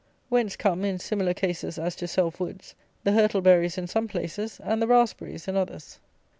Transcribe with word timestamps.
Whence 0.29 0.55
come 0.55 0.83
(in 0.83 0.97
similar 0.97 1.35
cases 1.35 1.77
as 1.77 1.95
to 1.97 2.07
self 2.07 2.39
woods) 2.39 2.73
the 3.03 3.11
hurtleberries 3.11 3.77
in 3.77 3.85
some 3.85 4.07
places, 4.07 4.59
and 4.63 4.81
the 4.81 4.87
raspberries 4.87 5.47
in 5.47 5.55
others? 5.55 5.99